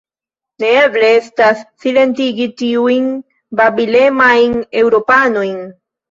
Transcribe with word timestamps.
Neeble 0.61 1.09
estas, 1.17 1.59
silentigi 1.83 2.47
tiujn 2.61 3.05
babilemajn 3.59 4.55
Eŭropanojn! 4.81 5.61